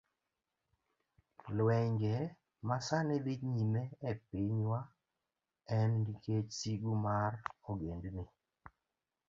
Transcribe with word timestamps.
Lwenje 1.57 2.13
ma 2.67 2.77
sani 2.87 3.15
dhi 3.25 3.33
nyime 3.53 3.81
e 4.09 4.11
pinywa, 4.27 4.79
en 5.77 5.89
nikech 6.03 6.49
sigu 6.59 6.93
mar 7.05 7.33
ogendni 7.69 8.23